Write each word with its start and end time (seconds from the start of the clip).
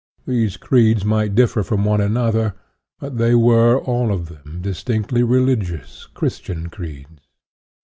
These 0.25 0.57
creeds 0.57 1.05
might 1.05 1.35
differ 1.35 1.61
from 1.61 1.85
one 1.85 2.01
another, 2.01 2.55
but 2.99 3.19
they 3.19 3.35
were, 3.35 3.77
all 3.79 4.11
of 4.11 4.29
them, 4.29 4.57
distinctly 4.59 5.21
religious, 5.21 6.07
Christian 6.07 6.69
creeds. 6.71 7.21